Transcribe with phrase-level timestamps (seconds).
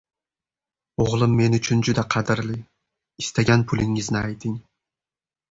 [1.03, 2.57] Oʻgʻlim men uchun juda qadrli.
[3.25, 4.59] Istagan pulingizni ayting.